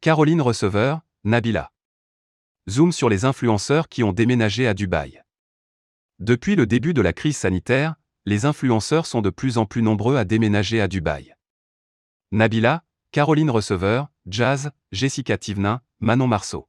[0.00, 1.72] Caroline Receveur, Nabila.
[2.70, 5.20] Zoom sur les influenceurs qui ont déménagé à Dubaï.
[6.20, 10.16] Depuis le début de la crise sanitaire, les influenceurs sont de plus en plus nombreux
[10.16, 11.34] à déménager à Dubaï.
[12.30, 16.68] Nabila, Caroline Receveur, Jazz, Jessica Tivnin, Manon Marceau.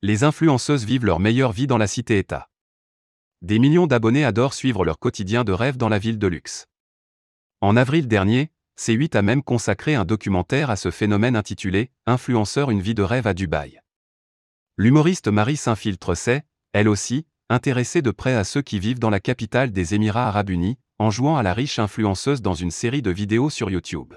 [0.00, 2.48] Les influenceuses vivent leur meilleure vie dans la cité-État.
[3.42, 6.68] Des millions d'abonnés adorent suivre leur quotidien de rêve dans la ville de luxe.
[7.60, 12.80] En avril dernier, C8 a même consacré un documentaire à ce phénomène intitulé Influenceur une
[12.80, 13.80] vie de rêve à Dubaï.
[14.76, 19.18] L'humoriste Marie s'infiltre s'est, elle aussi, intéressée de près à ceux qui vivent dans la
[19.18, 23.10] capitale des Émirats arabes unis, en jouant à la riche influenceuse dans une série de
[23.10, 24.14] vidéos sur YouTube.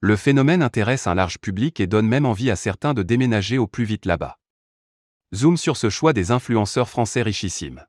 [0.00, 3.68] Le phénomène intéresse un large public et donne même envie à certains de déménager au
[3.68, 4.40] plus vite là-bas.
[5.32, 7.86] Zoom sur ce choix des influenceurs français richissimes.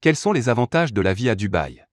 [0.00, 1.86] Quels sont les avantages de la vie à Dubaï?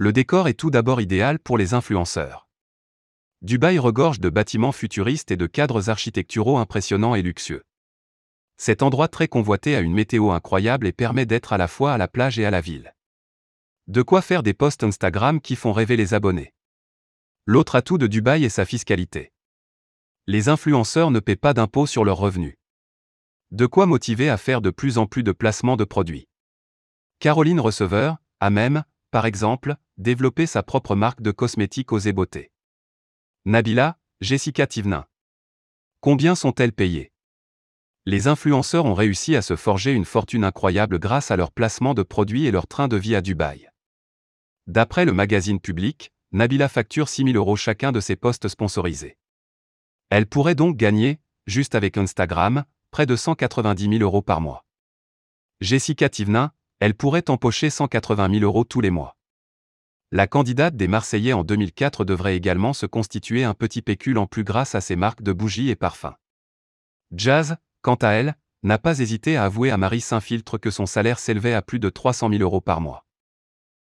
[0.00, 2.48] Le décor est tout d'abord idéal pour les influenceurs.
[3.42, 7.64] Dubaï regorge de bâtiments futuristes et de cadres architecturaux impressionnants et luxueux.
[8.56, 11.98] Cet endroit très convoité a une météo incroyable et permet d'être à la fois à
[11.98, 12.94] la plage et à la ville.
[13.88, 16.54] De quoi faire des posts Instagram qui font rêver les abonnés.
[17.44, 19.32] L'autre atout de Dubaï est sa fiscalité.
[20.28, 22.54] Les influenceurs ne paient pas d'impôts sur leurs revenus.
[23.50, 26.28] De quoi motiver à faire de plus en plus de placements de produits.
[27.18, 32.52] Caroline Receveur a même, par exemple, développé sa propre marque de cosmétiques aux beauté.
[33.44, 35.06] Nabila, Jessica Tivnin.
[36.00, 37.10] Combien sont-elles payées?
[38.06, 42.04] Les influenceurs ont réussi à se forger une fortune incroyable grâce à leur placement de
[42.04, 43.68] produits et leur train de vie à Dubaï.
[44.68, 49.18] D'après le magazine public, Nabila facture 6 000 euros chacun de ses postes sponsorisés.
[50.10, 54.64] Elle pourrait donc gagner, juste avec Instagram, près de 190 000 euros par mois.
[55.60, 59.17] Jessica Tivnin, elle pourrait empocher 180 000 euros tous les mois.
[60.10, 64.42] La candidate des Marseillais en 2004 devrait également se constituer un petit pécule en plus
[64.42, 66.14] grâce à ses marques de bougies et parfums.
[67.12, 71.18] Jazz, quant à elle, n'a pas hésité à avouer à Marie Saint-Filtre que son salaire
[71.18, 73.04] s'élevait à plus de 300 000 euros par mois.